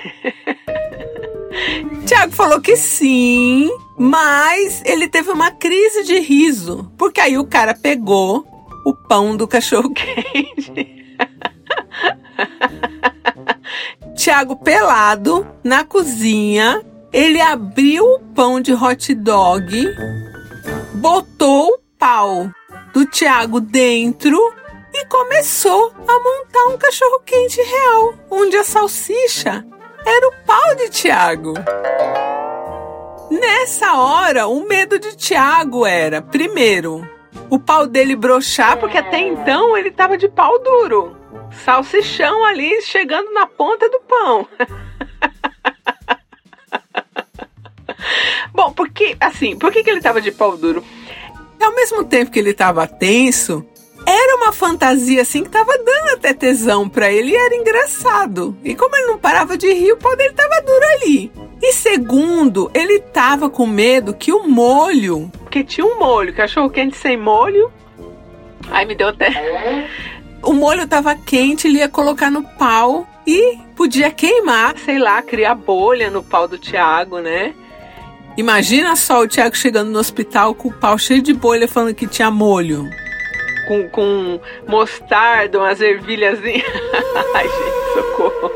Tiago 2.06 2.32
falou 2.34 2.62
que 2.62 2.77
sim, 2.77 3.68
mas 3.98 4.84
ele 4.86 5.08
teve 5.08 5.32
uma 5.32 5.50
crise 5.50 6.03
de 6.03 6.20
riso, 6.20 6.91
porque 7.00 7.20
aí 7.20 7.36
o 7.36 7.48
cara 7.48 7.74
pegou 7.74 8.46
o 8.86 8.94
pão 8.94 9.36
do 9.36 9.48
cachorro 9.48 9.89
quente. 9.94 11.01
Tiago 14.15 14.56
pelado 14.56 15.48
na 15.63 15.84
cozinha, 15.84 16.86
ele 17.12 17.41
abriu 17.41 18.06
o 18.06 18.20
pão 18.20 18.62
de 18.62 18.72
hot 18.72 19.15
dog, 19.15 19.88
botou 20.94 21.80
pau 22.01 22.51
do 22.91 23.05
Tiago 23.05 23.62
dentro 23.62 24.36
e 24.91 25.05
começou 25.05 25.93
a 26.08 26.20
montar 26.20 26.65
um 26.74 26.77
cachorro 26.79 27.22
quente 27.24 27.62
real, 27.62 28.15
onde 28.31 28.58
a 28.58 28.63
salsicha 28.63 29.63
era 30.03 30.27
o 30.27 30.34
pau 30.43 30.75
de 30.77 30.89
Tiago. 30.89 31.53
Nessa 33.29 33.93
hora, 33.93 34.48
o 34.48 34.67
medo 34.67 34.98
de 34.98 35.15
Tiago 35.15 35.86
era, 35.86 36.24
primeiro, 36.24 37.08
o 37.51 37.60
pau 37.60 37.86
dele 37.86 38.15
brochar, 38.15 38.79
porque 38.79 38.98
até 38.98 39.20
então 39.20 39.77
ele 39.77 39.89
estava 39.89 40.17
de 40.17 40.27
pau 40.27 40.58
duro. 40.58 41.15
Salsichão 41.63 42.43
ali 42.46 42.81
chegando 42.81 43.31
na 43.31 43.46
ponta 43.46 43.88
do 43.88 44.00
pão. 44.00 44.48
Bom, 48.51 48.74
porque, 48.74 49.15
assim, 49.20 49.55
por 49.55 49.72
que, 49.72 49.84
que 49.84 49.89
ele 49.91 50.00
estava 50.00 50.20
de 50.20 50.31
pau 50.31 50.58
duro? 50.58 50.84
Ao 51.63 51.75
mesmo 51.75 52.03
tempo 52.03 52.32
que 52.32 52.39
ele 52.39 52.51
estava 52.51 52.88
tenso, 52.88 53.65
era 54.06 54.38
uma 54.38 54.51
fantasia 54.51 55.22
assim 55.22 55.44
que 55.44 55.50
tava 55.50 55.77
dando 55.77 56.10
até 56.13 56.34
tesão 56.34 56.89
pra 56.89 57.12
ele 57.12 57.32
e 57.32 57.36
era 57.36 57.56
engraçado. 57.56 58.58
E 58.63 58.75
como 58.75 58.96
ele 58.96 59.08
não 59.08 59.18
parava 59.18 59.58
de 59.58 59.72
rir, 59.74 59.94
o 59.94 59.98
pau 59.98 60.15
dele 60.15 60.34
tava 60.34 60.62
duro 60.62 60.86
ali. 60.96 61.32
E 61.62 61.74
segundo, 61.74 62.72
ele 62.74 63.00
tava 63.00 63.50
com 63.50 63.68
medo 63.68 64.13
que 64.13 64.34
o 64.34 64.48
molho. 64.48 65.32
Porque 65.39 65.63
tinha 65.63 65.86
um 65.86 66.00
molho, 66.00 66.34
cachorro 66.34 66.70
quente 66.70 66.98
sem 66.98 67.15
molho. 67.15 67.72
Ai, 68.70 68.86
me 68.86 68.96
deu 68.96 69.10
até. 69.10 69.88
O 70.41 70.53
molho 70.53 70.88
tava 70.88 71.13
quente, 71.13 71.68
ele 71.68 71.77
ia 71.77 71.89
colocar 71.89 72.32
no 72.32 72.44
pau 72.44 73.08
e 73.27 73.60
podia 73.75 74.10
queimar, 74.10 74.75
sei 74.80 74.98
lá, 74.98 75.22
criar 75.22 75.53
bolha 75.53 76.10
no 76.10 76.24
pau 76.24 76.48
do 76.48 76.58
Thiago, 76.58 77.20
né? 77.20 77.53
Imagina 78.41 78.95
só 78.95 79.21
o 79.21 79.27
Thiago 79.27 79.55
chegando 79.55 79.91
no 79.91 80.00
hospital 80.00 80.55
com 80.55 80.69
o 80.69 80.74
pau 80.74 80.98
cheio 80.98 81.21
de 81.21 81.31
bolha 81.31 81.67
falando 81.67 81.93
que 81.93 82.07
tinha 82.07 82.31
molho. 82.31 82.89
Com, 83.67 83.88
com 83.88 84.39
mostarda, 84.67 85.60
umas 85.60 85.79
ervilhazinhas. 85.79 86.65
Ai, 87.36 87.48
gente, 87.48 87.93
socorro. 87.93 88.51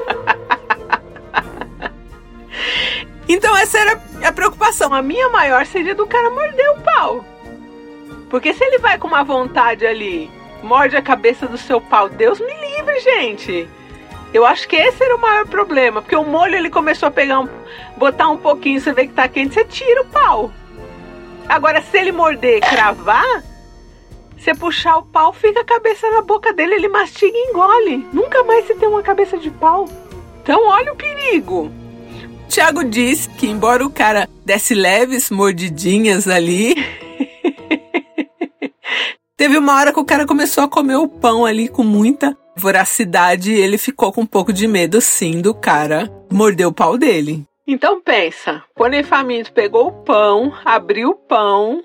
então 3.30 3.56
essa 3.56 3.77
era 3.77 4.01
a 4.24 4.32
preocupação. 4.32 4.92
A 4.92 5.04
minha 5.04 5.30
maior 5.30 5.68
seria 5.68 5.94
do 5.94 6.08
cara 6.08 6.32
morder 6.32 6.72
o 6.72 6.82
pau. 6.82 7.24
Porque 8.27 8.56
se 8.56 8.63
ele 8.63 8.80
vai 8.80 8.98
com 8.98 9.08
uma 9.08 9.24
vontade 9.24 9.86
ali, 9.86 10.32
morde 10.63 10.98
a 10.98 11.01
cabeça 11.04 11.46
do 11.46 11.60
seu 11.60 11.80
pau, 11.80 12.10
Deus 12.10 12.39
me 12.39 12.48
livre, 12.48 13.00
gente. 13.01 13.70
Eu 14.36 14.46
acho 14.46 14.68
que 14.68 14.75
esse 14.75 15.01
era 15.01 15.15
o 15.15 15.22
maior 15.22 15.48
problema, 15.48 16.01
porque 16.01 16.13
o 16.13 16.25
molho 16.25 16.56
ele 16.56 16.70
começou 16.70 17.08
a 17.08 17.12
pegar 17.12 17.39
um, 17.39 17.48
botar 17.96 18.27
um 18.27 18.36
pouquinho, 18.36 18.82
você 18.82 18.92
vê 18.92 19.08
que 19.08 19.13
tá 19.13 19.30
quente, 19.30 19.54
você 19.54 19.63
tira 19.63 20.01
o 20.01 20.08
pau. 20.08 20.51
Agora, 21.48 21.82
se 21.82 21.98
ele 21.98 22.12
morder, 22.12 22.60
cravar, 22.60 23.42
você 24.38 24.54
puxar 24.54 24.98
o 24.98 25.04
pau, 25.04 25.32
fica 25.32 25.62
a 25.62 25.63
cabeça 25.63 26.12
na 26.12 26.22
boca 26.22 26.51
dele, 26.51 26.74
ele 26.74 26.89
mastiga 26.89 27.34
e 27.34 27.50
engole. 27.50 28.06
Nunca 28.12 28.44
mais 28.44 28.68
você 28.68 28.75
tem 28.75 28.89
uma 28.89 29.01
cabeça 29.01 29.38
de 29.38 29.50
pau. 29.50 29.88
Então, 30.44 30.68
olha 30.68 30.92
o 30.92 30.98
perigo. 30.98 31.72
Tiago 32.50 32.84
disse 32.84 33.30
que, 33.30 33.48
embora 33.48 33.86
o 33.86 33.89
cara 33.89 34.27
desse 34.44 34.75
leves 34.75 35.32
mordidinhas 35.32 36.27
ali, 36.27 36.75
teve 39.38 39.58
uma 39.58 39.77
hora 39.77 39.94
que 39.94 40.00
o 40.01 40.06
cara 40.06 40.25
começou 40.25 40.65
a 40.65 40.68
comer 40.68 40.98
o 40.98 41.08
pão 41.08 41.46
ali 41.46 41.70
com 41.70 41.84
muita 41.84 42.38
voracidade, 42.56 43.54
ele 43.54 43.78
ficou 43.78 44.12
com 44.12 44.22
um 44.22 44.26
pouco 44.26 44.54
de 44.54 44.68
medo, 44.68 45.02
sim, 45.02 45.42
do 45.42 45.54
cara 45.54 46.10
morder 46.32 46.68
o 46.68 46.74
pau 46.74 46.98
dele. 46.98 47.46
Então 47.68 48.00
pensa, 48.00 48.64
Pônei 48.76 49.04
Faminto 49.04 49.52
pegou 49.52 49.88
o 49.88 50.04
pão, 50.04 50.54
abriu 50.64 51.10
o 51.10 51.16
pão, 51.16 51.84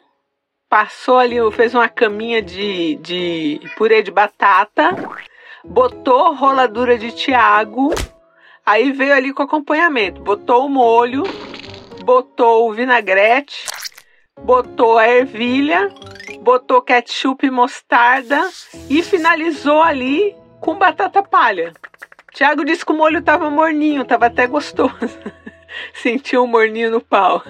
passou 0.68 1.18
ali, 1.18 1.36
fez 1.52 1.74
uma 1.74 1.88
caminha 1.88 2.42
de, 2.42 2.96
de 2.96 3.60
purê 3.76 4.02
de 4.02 4.10
batata, 4.10 4.90
botou 5.64 6.34
roladura 6.34 6.98
de 6.98 7.10
Tiago, 7.12 7.94
aí 8.64 8.92
veio 8.92 9.14
ali 9.14 9.32
com 9.32 9.42
acompanhamento, 9.42 10.20
botou 10.20 10.66
o 10.66 10.68
molho, 10.68 11.24
botou 12.04 12.68
o 12.68 12.74
vinagrete, 12.74 13.64
botou 14.42 14.98
a 14.98 15.08
ervilha, 15.08 15.88
botou 16.42 16.82
ketchup 16.82 17.46
e 17.46 17.50
mostarda 17.50 18.48
e 18.88 19.02
finalizou 19.02 19.82
ali 19.82 20.36
com 20.60 20.78
batata 20.78 21.22
palha. 21.22 21.72
Tiago 22.32 22.64
disse 22.64 22.84
que 22.84 22.92
o 22.92 22.96
molho 22.96 23.22
tava 23.22 23.50
morninho, 23.50 24.04
tava 24.04 24.26
até 24.26 24.46
gostoso. 24.46 24.94
Sentiu 25.94 26.44
um 26.44 26.46
morninho 26.46 26.90
no 26.90 27.00
pau. 27.00 27.42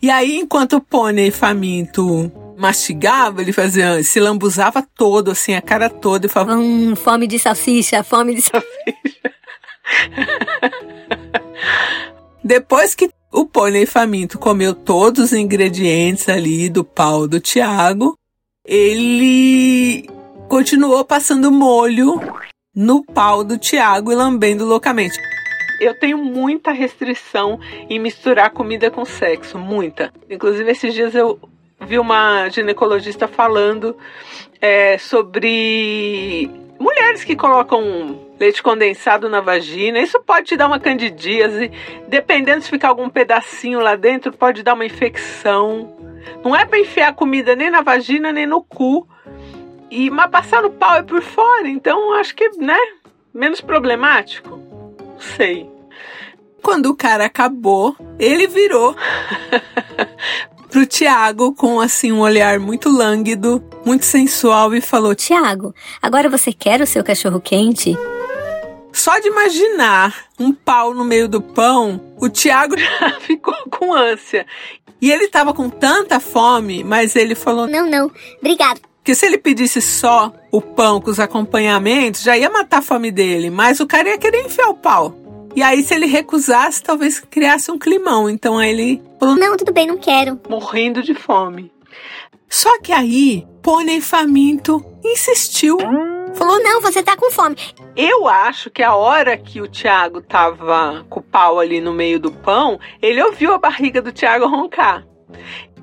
e 0.00 0.10
aí, 0.10 0.38
enquanto 0.38 0.76
o 0.76 0.80
pônei 0.80 1.30
faminto 1.30 2.30
mastigava, 2.56 3.42
ele 3.42 3.52
fazia, 3.52 4.02
se 4.02 4.20
lambuzava 4.20 4.86
todo, 4.96 5.32
assim, 5.32 5.54
a 5.54 5.62
cara 5.62 5.90
toda, 5.90 6.26
e 6.26 6.28
falava: 6.28 6.56
Hum, 6.56 6.94
fome 6.94 7.26
de 7.26 7.38
salsicha, 7.38 8.02
fome 8.02 8.34
de 8.34 8.42
salsicha. 8.42 9.34
Depois 12.42 12.94
que 12.94 13.10
o 13.32 13.46
pônei 13.46 13.86
faminto 13.86 14.38
comeu 14.38 14.74
todos 14.74 15.24
os 15.24 15.32
ingredientes 15.32 16.28
ali 16.28 16.68
do 16.68 16.84
pau 16.84 17.26
do 17.26 17.40
Tiago, 17.40 18.16
ele 18.64 20.08
continuou 20.48 21.04
passando 21.04 21.52
molho 21.52 22.20
no 22.74 23.04
pau 23.04 23.44
do 23.44 23.58
Tiago 23.58 24.10
e 24.10 24.14
lambendo 24.14 24.64
loucamente. 24.64 25.18
Eu 25.80 25.98
tenho 25.98 26.18
muita 26.18 26.72
restrição 26.72 27.58
em 27.90 27.98
misturar 27.98 28.50
comida 28.50 28.90
com 28.90 29.04
sexo, 29.04 29.58
muita. 29.58 30.12
Inclusive, 30.30 30.70
esses 30.70 30.94
dias 30.94 31.14
eu 31.14 31.38
vi 31.80 31.98
uma 31.98 32.48
ginecologista 32.48 33.28
falando 33.28 33.96
é, 34.60 34.96
sobre 34.96 36.50
mulheres 36.78 37.24
que 37.24 37.36
colocam 37.36 38.18
leite 38.38 38.62
condensado 38.62 39.28
na 39.28 39.40
vagina, 39.40 40.00
isso 40.00 40.20
pode 40.22 40.48
te 40.48 40.56
dar 40.56 40.66
uma 40.66 40.80
candidíase, 40.80 41.70
dependendo 42.08 42.62
se 42.62 42.70
ficar 42.70 42.88
algum 42.88 43.08
pedacinho 43.08 43.80
lá 43.80 43.94
dentro, 43.94 44.32
pode 44.32 44.62
dar 44.62 44.74
uma 44.74 44.84
infecção. 44.84 46.13
Não 46.44 46.54
é 46.54 46.64
para 46.64 46.78
enfiar 46.78 47.14
comida 47.14 47.54
nem 47.54 47.70
na 47.70 47.82
vagina 47.82 48.32
nem 48.32 48.46
no 48.46 48.62
cu. 48.62 49.06
E 49.90 50.10
mas 50.10 50.30
passar 50.30 50.62
no 50.62 50.70
pau 50.70 50.96
é 50.96 51.02
por 51.02 51.22
fora, 51.22 51.68
então 51.68 52.14
acho 52.14 52.34
que, 52.34 52.48
né, 52.58 52.78
menos 53.32 53.60
problemático. 53.60 54.50
Não 54.98 55.20
sei. 55.20 55.70
Quando 56.62 56.86
o 56.86 56.96
cara 56.96 57.26
acabou, 57.26 57.94
ele 58.18 58.46
virou 58.46 58.96
pro 60.70 60.86
Tiago 60.86 61.54
com 61.54 61.80
assim 61.80 62.10
um 62.10 62.20
olhar 62.20 62.58
muito 62.58 62.88
lânguido, 62.88 63.62
muito 63.84 64.04
sensual 64.04 64.74
e 64.74 64.80
falou: 64.80 65.14
Tiago, 65.14 65.74
agora 66.02 66.28
você 66.28 66.52
quer 66.52 66.80
o 66.80 66.86
seu 66.86 67.04
cachorro 67.04 67.40
quente? 67.40 67.96
Só 68.92 69.18
de 69.18 69.28
imaginar 69.28 70.14
um 70.38 70.52
pau 70.52 70.94
no 70.94 71.04
meio 71.04 71.28
do 71.28 71.42
pão, 71.42 72.00
o 72.16 72.28
Tiago 72.28 72.76
já 72.78 73.10
ficou 73.20 73.54
com 73.70 73.92
ânsia. 73.92 74.46
E 75.04 75.12
ele 75.12 75.28
tava 75.28 75.52
com 75.52 75.68
tanta 75.68 76.18
fome, 76.18 76.82
mas 76.82 77.14
ele 77.14 77.34
falou: 77.34 77.66
Não, 77.66 77.86
não, 77.86 78.10
obrigado. 78.38 78.80
Que 79.04 79.14
se 79.14 79.26
ele 79.26 79.36
pedisse 79.36 79.82
só 79.82 80.32
o 80.50 80.62
pão 80.62 80.98
com 80.98 81.10
os 81.10 81.20
acompanhamentos, 81.20 82.22
já 82.22 82.38
ia 82.38 82.48
matar 82.48 82.78
a 82.78 82.82
fome 82.82 83.10
dele, 83.10 83.50
mas 83.50 83.80
o 83.80 83.86
cara 83.86 84.08
ia 84.08 84.16
querer 84.16 84.46
enfiar 84.46 84.70
o 84.70 84.74
pau. 84.74 85.14
E 85.54 85.62
aí, 85.62 85.82
se 85.82 85.92
ele 85.92 86.06
recusasse, 86.06 86.82
talvez 86.82 87.20
criasse 87.20 87.70
um 87.70 87.78
climão. 87.78 88.30
Então 88.30 88.56
aí 88.56 88.70
ele 88.70 89.02
falou: 89.20 89.36
Não, 89.36 89.58
tudo 89.58 89.74
bem, 89.74 89.86
não 89.86 89.98
quero. 89.98 90.40
Morrendo 90.48 91.02
de 91.02 91.12
fome. 91.12 91.70
Só 92.48 92.80
que 92.80 92.90
aí, 92.90 93.46
Pônei 93.60 94.00
Faminto 94.00 94.82
insistiu. 95.04 95.76
Falou: 96.34 96.62
Não, 96.62 96.80
você 96.80 97.02
tá 97.02 97.16
com 97.16 97.30
fome. 97.30 97.56
Eu 97.96 98.26
acho 98.26 98.70
que 98.70 98.82
a 98.82 98.94
hora 98.94 99.36
que 99.36 99.60
o 99.60 99.68
Tiago 99.68 100.20
tava 100.20 101.04
com 101.08 101.20
o 101.20 101.22
pau 101.22 101.58
ali 101.58 101.80
no 101.80 101.92
meio 101.92 102.18
do 102.18 102.32
pão, 102.32 102.78
ele 103.00 103.22
ouviu 103.22 103.52
a 103.52 103.58
barriga 103.58 104.02
do 104.02 104.12
Tiago 104.12 104.46
roncar. 104.46 105.06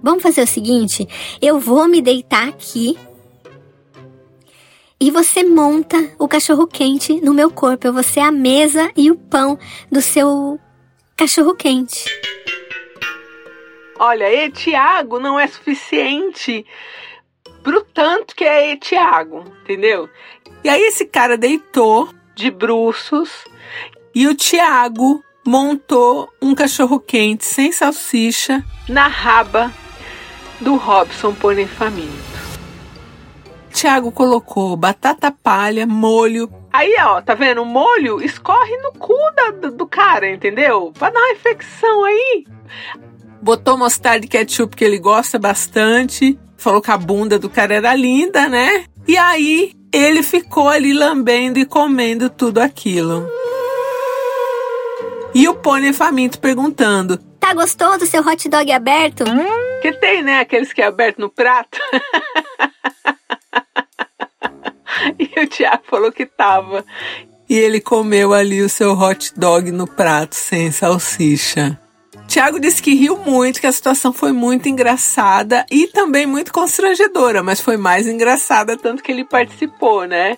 Vamos 0.02 0.24
fazer 0.24 0.42
o 0.42 0.48
seguinte: 0.48 1.08
eu 1.42 1.60
vou 1.60 1.88
me 1.88 2.02
deitar 2.02 2.48
aqui 2.48 2.98
e 5.00 5.10
você 5.10 5.44
monta 5.44 5.98
o 6.20 6.28
cachorro 6.28 6.68
quente 6.68 7.20
no 7.22 7.34
meu 7.34 7.50
corpo. 7.50 7.88
Eu 7.88 7.94
vou 7.94 8.04
ser 8.04 8.20
a 8.20 8.32
mesa 8.32 8.92
e 8.96 9.10
o 9.10 9.16
pão 9.16 9.58
do 9.92 10.02
seu 10.02 10.60
cachorro 11.18 11.56
quente. 11.56 12.06
Olha, 13.98 14.34
e 14.34 14.52
Tiago 14.52 15.20
não 15.20 15.40
é 15.40 15.48
suficiente 15.48 16.66
pro 17.64 17.84
tanto 17.84 18.36
que 18.36 18.44
é 18.44 18.76
Tiago, 18.76 19.44
entendeu? 19.62 20.10
E 20.64 20.70
aí 20.70 20.82
esse 20.84 21.06
cara 21.06 21.38
deitou 21.38 22.10
de 22.36 22.52
bruços 22.52 23.30
e 24.14 24.28
o 24.28 24.36
Tiago 24.36 25.24
montou 25.46 26.30
um 26.42 26.54
cachorro 26.54 27.00
quente 27.00 27.46
sem 27.46 27.72
salsicha 27.72 28.64
na 28.88 29.08
raba 29.08 29.72
do 30.60 30.76
Robson 30.76 31.34
Pônei 31.34 31.66
Faminto. 31.66 32.32
Tiago 33.72 34.12
colocou 34.12 34.76
batata 34.76 35.32
palha, 35.32 35.88
molho. 35.88 36.52
Aí, 36.72 36.94
ó, 37.00 37.22
tá 37.22 37.34
vendo? 37.34 37.64
O 37.64 37.66
molho 37.66 38.22
escorre 38.22 38.78
no 38.78 38.92
cu 38.92 39.16
da, 39.36 39.70
do, 39.70 39.88
cara, 39.88 40.30
entendeu? 40.30 40.92
Pra 40.98 41.10
dar 41.10 41.20
uma 41.20 41.32
infecção 41.32 42.04
aí. 42.04 42.46
Botou 43.42 43.78
mostarda 43.78 44.26
e 44.26 44.30
ketchup 44.30 44.76
que 44.76 44.84
ele 44.84 45.00
gosta 45.00 45.40
bastante. 45.40 46.38
Falou 46.58 46.82
que 46.82 46.92
a 46.92 46.98
bunda 46.98 47.40
do 47.40 47.50
cara 47.50 47.74
era 47.74 47.96
linda, 47.96 48.48
né? 48.48 48.86
E 49.08 49.18
aí 49.18 49.72
ele 49.94 50.24
ficou 50.24 50.70
ali 50.70 50.94
lambendo 50.94 51.60
e 51.60 51.66
comendo 51.66 52.30
tudo 52.30 52.60
aquilo. 52.60 53.28
E 55.34 55.48
o 55.48 55.56
pônei 55.56 55.94
faminto 55.94 56.40
perguntando: 56.40 57.18
Tá 57.40 57.54
gostoso 57.54 58.06
seu 58.06 58.22
hot 58.22 58.48
dog 58.50 58.72
aberto? 58.72 59.24
Que 59.82 59.92
tem, 59.94 60.22
né? 60.22 60.40
Aqueles 60.40 60.72
que 60.74 60.82
é 60.82 60.86
aberto 60.86 61.20
no 61.20 61.30
prato. 61.30 61.80
E 65.18 65.40
o 65.40 65.48
Tiago 65.48 65.84
falou 65.90 66.12
que 66.12 66.26
tava. 66.26 66.86
E 67.50 67.58
ele 67.58 67.82
comeu 67.82 68.34
ali 68.34 68.62
o 68.62 68.70
seu 68.70 68.94
hot 68.94 69.34
dog 69.36 69.72
no 69.72 69.88
prato 69.88 70.36
sem 70.36 70.72
salsicha. 70.72 71.80
Tiago 72.32 72.62
disse 72.62 72.82
que 72.82 72.94
riu 72.96 73.18
muito, 73.18 73.60
que 73.60 73.68
a 73.68 73.72
situação 73.74 74.14
foi 74.14 74.32
muito 74.32 74.70
engraçada 74.70 75.66
e 75.70 75.88
também 75.88 76.26
muito 76.26 76.54
constrangedora, 76.54 77.44
mas 77.44 77.60
foi 77.60 77.76
mais 77.76 78.08
engraçada 78.08 78.78
tanto 78.78 79.04
que 79.04 79.12
ele 79.12 79.26
participou, 79.26 80.06
né? 80.06 80.38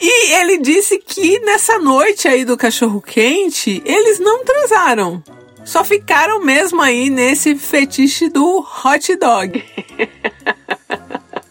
E 0.00 0.32
ele 0.32 0.58
disse 0.58 0.98
que 0.98 1.38
nessa 1.38 1.78
noite 1.78 2.26
aí 2.26 2.44
do 2.44 2.56
cachorro 2.56 3.00
quente, 3.00 3.80
eles 3.84 4.18
não 4.18 4.44
transaram. 4.44 5.22
Só 5.64 5.84
ficaram 5.84 6.40
mesmo 6.40 6.82
aí 6.82 7.08
nesse 7.08 7.54
fetiche 7.54 8.28
do 8.28 8.66
hot 8.84 9.14
dog. 9.14 9.64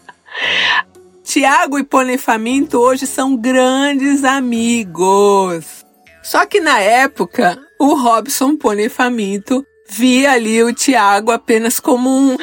Tiago 1.24 1.78
e 1.78 1.84
Pônei 1.84 2.18
Faminto 2.18 2.78
hoje 2.78 3.06
são 3.06 3.34
grandes 3.34 4.22
amigos. 4.22 5.82
Só 6.22 6.44
que 6.44 6.60
na 6.60 6.78
época, 6.78 7.58
o 7.78 7.94
Robson 7.94 8.56
Pônei 8.56 8.88
Faminto 8.88 9.64
via 9.88 10.32
ali 10.32 10.62
o 10.62 10.72
Tiago 10.72 11.30
apenas 11.30 11.80
como 11.80 12.10
um, 12.10 12.36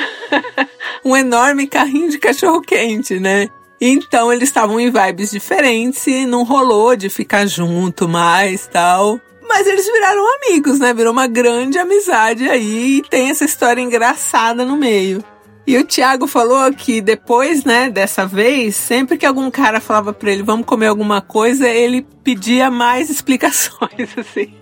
um 1.06 1.15
enorme 1.15 1.67
carrinho 1.67 2.10
de 2.10 2.17
cachorro-quente, 2.17 3.19
né? 3.19 3.48
Então 3.80 4.32
eles 4.32 4.50
estavam 4.50 4.80
em 4.80 4.89
vibes 4.89 5.32
diferentes 5.32 6.08
e 6.08 6.26
não 6.26 6.43
rolou 6.43 6.95
de 6.95 7.10
ficar 7.10 7.45
junto 7.45 8.08
mais 8.08 8.67
tal. 8.67 9.19
Mas 9.48 9.67
eles 9.67 9.86
viraram 9.86 10.26
amigos, 10.38 10.80
né? 10.80 10.93
Virou 10.93 11.13
uma 11.13 11.28
grande 11.28 11.78
amizade 11.78 12.50
aí 12.50 12.98
e 12.98 13.02
tem 13.04 13.30
essa 13.30 13.45
história 13.45 13.82
engraçada 13.82 14.65
no 14.65 14.76
meio. 14.76 15.24
E 15.67 15.78
o 15.78 15.84
Thiago 15.84 16.28
falou 16.28 16.71
que 16.73 17.01
depois, 17.01 17.63
né, 17.63 17.89
dessa 17.89 18.25
vez, 18.25 18.75
sempre 18.75 19.17
que 19.17 19.25
algum 19.25 19.49
cara 19.49 19.82
falava 19.82 20.13
para 20.13 20.32
ele, 20.32 20.43
vamos 20.43 20.65
comer 20.65 20.88
alguma 20.88 21.21
coisa, 21.21 21.67
ele 21.67 22.06
pedia 22.23 22.69
mais 22.69 23.10
explicações, 23.12 24.15
assim. 24.17 24.54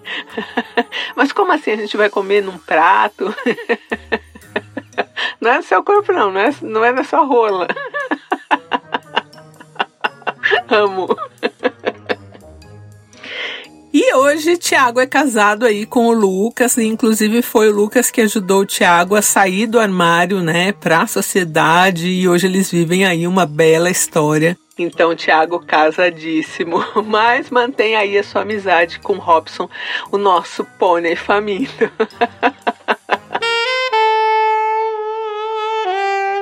Mas 1.16 1.32
como 1.34 1.52
assim 1.52 1.72
a 1.72 1.78
gente 1.78 1.98
vai 1.98 2.10
comer 2.10 2.42
num 2.42 2.58
prato? 2.58 3.36
Não 5.42 5.52
é 5.52 5.58
no 5.58 5.64
seu 5.64 5.84
corpo, 5.84 6.14
não, 6.14 6.32
não 6.32 6.40
é, 6.40 6.56
não 6.62 6.86
é 6.86 6.92
na 6.92 7.04
sua 7.04 7.24
rola. 7.26 7.68
Amo. 10.70 11.18
E 13.96 14.12
hoje 14.16 14.58
Tiago 14.58 15.00
é 15.00 15.06
casado 15.06 15.68
aí 15.68 15.86
com 15.86 16.08
o 16.08 16.14
Lucas, 16.14 16.78
e 16.78 16.84
inclusive 16.84 17.44
foi 17.44 17.70
o 17.70 17.76
Lucas 17.76 18.10
que 18.10 18.22
ajudou 18.22 18.62
o 18.62 18.66
Tiago 18.66 19.16
a 19.16 19.22
sair 19.22 19.68
do 19.68 19.80
armário, 19.80 20.42
né, 20.42 20.72
para 20.72 21.04
a 21.04 21.08
sociedade, 21.08 22.08
e 22.08 22.28
hoje 22.28 22.48
eles 22.48 22.72
vivem 22.72 23.06
aí 23.06 23.28
uma 23.28 23.46
bela 23.46 23.92
história. 23.92 24.58
Então, 24.80 25.16
Tiago 25.16 25.60
casadíssimo, 25.60 26.84
mas 27.06 27.52
mantém 27.52 27.96
aí 27.96 28.18
a 28.18 28.24
sua 28.24 28.42
amizade 28.42 28.98
com 28.98 29.20
Robson, 29.20 29.70
o 30.12 30.18
nosso 30.18 30.66
pônei 30.80 31.16
faminto. 31.16 31.72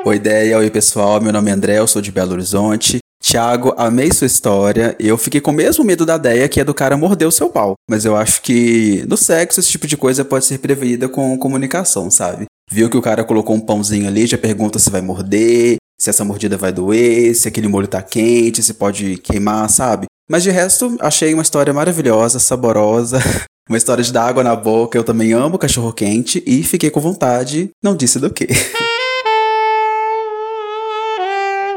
Oi, 0.06 0.16
ideia, 0.16 0.58
oi 0.58 0.70
pessoal, 0.72 1.22
meu 1.22 1.34
nome 1.34 1.52
é 1.52 1.54
André, 1.54 1.78
eu 1.78 1.86
sou 1.86 2.02
de 2.02 2.12
Belo 2.12 2.32
Horizonte 2.32 3.01
Tiago, 3.22 3.74
amei 3.78 4.12
sua 4.12 4.26
história. 4.26 4.96
Eu 5.00 5.16
fiquei 5.18 5.40
com 5.40 5.52
o 5.52 5.54
mesmo 5.54 5.86
medo 5.86 6.06
da 6.06 6.16
ideia 6.16 6.50
que 6.50 6.60
é 6.60 6.64
do 6.64 6.74
cara 6.74 6.98
morder 6.98 7.28
o 7.28 7.32
seu 7.32 7.50
pau. 7.50 7.76
Mas 7.90 8.04
eu 8.04 8.16
acho 8.16 8.42
que 8.42 9.06
no 9.08 9.16
sexo 9.16 9.60
esse 9.60 9.70
tipo 9.70 9.86
de 9.86 9.96
coisa 9.96 10.26
pode 10.26 10.46
ser 10.46 10.58
prevenida 10.58 11.08
com 11.08 11.38
comunicação, 11.38 12.10
sabe? 12.10 12.46
Viu 12.70 12.90
que 12.90 12.98
o 12.98 13.02
cara 13.02 13.24
colocou 13.24 13.56
um 13.56 13.60
pãozinho 13.60 14.08
ali, 14.08 14.26
já 14.26 14.38
pergunta 14.38 14.80
se 14.80 14.90
vai 14.90 15.02
morder, 15.02 15.76
se 16.00 16.10
essa 16.10 16.26
mordida 16.26 16.58
vai 16.58 16.72
doer, 16.72 17.36
se 17.36 17.48
aquele 17.48 17.68
molho 17.68 17.88
tá 17.88 18.02
quente, 18.02 18.64
se 18.64 18.74
pode 18.74 19.18
queimar, 19.18 19.70
sabe? 19.70 20.08
Mas 20.30 20.42
de 20.42 20.50
resto, 20.50 20.98
achei 21.00 21.34
uma 21.34 21.44
história 21.44 21.74
maravilhosa, 21.74 22.40
saborosa, 22.40 23.20
uma 23.70 23.78
história 23.78 24.04
de 24.04 24.12
dar 24.12 24.26
água 24.26 24.44
na 24.44 24.56
boca. 24.56 24.98
Eu 24.98 25.04
também 25.04 25.34
amo 25.34 25.60
cachorro 25.60 25.94
quente 25.94 26.42
e 26.48 26.64
fiquei 26.64 26.90
com 26.90 27.00
vontade, 27.00 27.70
não 27.84 27.96
disse 27.96 28.18
do 28.18 28.32
que. 28.32 28.48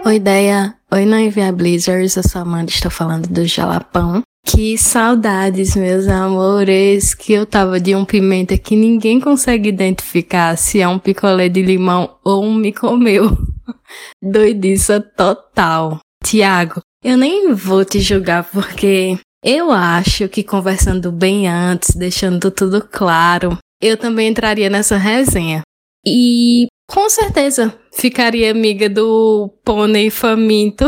Oi, 0.07 0.17
ideia. 0.17 0.75
Oi, 0.93 1.07
Noivia 1.07 1.51
Blizzards. 1.51 2.15
Eu 2.15 2.23
sou 2.23 2.43
Amanda, 2.43 2.71
estou 2.71 2.91
falando 2.91 3.27
do 3.27 3.47
Jalapão. 3.47 4.21
Que 4.45 4.77
saudades, 4.77 5.75
meus 5.75 6.07
amores, 6.07 7.15
que 7.15 7.33
eu 7.33 7.47
tava 7.47 7.81
de 7.81 7.97
um 7.97 8.05
pimenta 8.05 8.59
que 8.59 8.77
ninguém 8.77 9.19
consegue 9.19 9.71
identificar 9.71 10.59
se 10.59 10.79
é 10.79 10.87
um 10.87 10.99
picolé 10.99 11.49
de 11.49 11.63
limão 11.63 12.19
ou 12.23 12.45
um 12.45 12.55
me 12.55 12.71
comeu. 12.71 13.35
Doidiça 14.23 15.01
total. 15.01 16.01
Tiago, 16.23 16.83
eu 17.03 17.17
nem 17.17 17.55
vou 17.55 17.83
te 17.83 17.99
julgar 17.99 18.45
porque 18.45 19.19
eu 19.43 19.73
acho 19.73 20.29
que 20.29 20.45
conversando 20.45 21.11
bem 21.11 21.49
antes, 21.49 21.97
deixando 21.97 22.51
tudo 22.51 22.87
claro, 22.93 23.57
eu 23.81 23.97
também 23.97 24.29
entraria 24.29 24.69
nessa 24.69 24.99
resenha. 24.99 25.63
E 26.07 26.67
com 26.87 27.09
certeza 27.09 27.79
ficaria 27.93 28.51
amiga 28.51 28.91
do 28.91 29.49
pônei 29.65 30.11
faminto. 30.11 30.85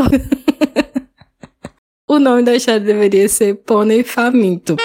o 2.07 2.19
nome 2.19 2.43
da 2.43 2.55
história 2.55 2.79
deveria 2.79 3.27
ser 3.27 3.55
Pônei 3.55 4.03
Faminto. 4.03 4.75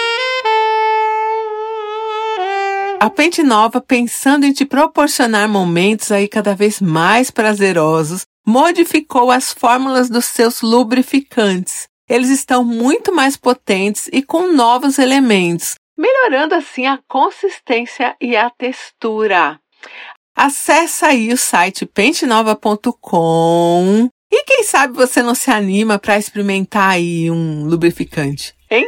A 2.99 3.09
Pente 3.09 3.43
Nova, 3.43 3.81
pensando 3.81 4.45
em 4.45 4.53
te 4.53 4.65
proporcionar 4.65 5.47
momentos 5.47 6.11
aí 6.11 6.27
cada 6.27 6.55
vez 6.55 6.79
mais 6.79 7.29
prazerosos, 7.29 8.25
modificou 8.47 9.29
as 9.29 9.53
fórmulas 9.53 10.09
dos 10.09 10.25
seus 10.25 10.61
lubrificantes. 10.61 11.87
Eles 12.09 12.29
estão 12.29 12.63
muito 12.63 13.13
mais 13.13 13.37
potentes 13.37 14.09
e 14.11 14.23
com 14.23 14.53
novos 14.53 14.99
elementos, 14.99 15.75
melhorando 15.97 16.55
assim 16.55 16.85
a 16.85 16.99
consistência 17.07 18.15
e 18.19 18.35
a 18.35 18.49
textura. 18.49 19.59
Acesse 20.35 21.05
aí 21.05 21.31
o 21.31 21.37
site 21.37 21.85
pentenova.com 21.85 24.09
e 24.31 24.43
quem 24.45 24.63
sabe 24.63 24.95
você 24.95 25.21
não 25.21 25.35
se 25.35 25.51
anima 25.51 25.99
para 25.99 26.17
experimentar 26.17 26.93
aí 26.93 27.29
um 27.29 27.65
lubrificante, 27.65 28.55
hein? 28.69 28.83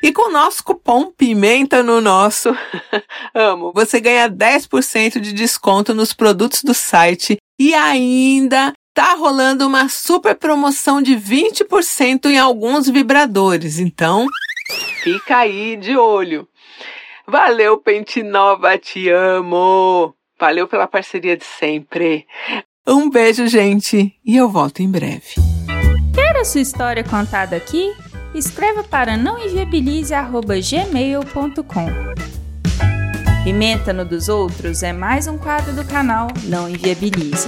E 0.00 0.12
com 0.12 0.28
o 0.28 0.32
nosso 0.32 0.62
cupom 0.62 1.10
PIMENTA 1.10 1.82
no 1.82 2.00
nosso, 2.00 2.56
amo, 3.34 3.72
você 3.74 4.00
ganha 4.00 4.30
10% 4.30 5.18
de 5.18 5.32
desconto 5.32 5.92
nos 5.94 6.12
produtos 6.12 6.62
do 6.62 6.74
site 6.74 7.38
e 7.58 7.74
ainda 7.74 8.72
tá 8.94 9.14
rolando 9.14 9.66
uma 9.66 9.88
super 9.88 10.36
promoção 10.36 11.02
de 11.02 11.16
20% 11.16 12.26
em 12.26 12.38
alguns 12.38 12.88
vibradores. 12.88 13.80
Então, 13.80 14.28
fica 15.02 15.38
aí 15.38 15.76
de 15.76 15.96
olho. 15.96 16.48
Valeu, 17.26 17.78
Pente 17.78 18.22
Nova, 18.22 18.78
te 18.78 19.08
amo. 19.08 20.14
Valeu 20.42 20.66
pela 20.66 20.88
parceria 20.88 21.36
de 21.36 21.44
sempre. 21.44 22.26
Um 22.84 23.08
beijo, 23.08 23.46
gente, 23.46 24.12
e 24.26 24.36
eu 24.36 24.48
volto 24.48 24.82
em 24.82 24.90
breve. 24.90 25.36
Quer 26.12 26.36
a 26.36 26.44
sua 26.44 26.60
história 26.60 27.04
contada 27.04 27.54
aqui? 27.54 27.92
escreva 28.34 28.82
para 28.82 29.16
nãoenviabilize.gmail.com. 29.16 31.86
Pimenta 33.44 33.92
no 33.92 34.04
dos 34.04 34.28
outros 34.28 34.82
é 34.82 34.92
mais 34.92 35.28
um 35.28 35.38
quadro 35.38 35.76
do 35.76 35.84
canal 35.84 36.26
Não 36.48 36.68
Enviabilize. 36.68 37.46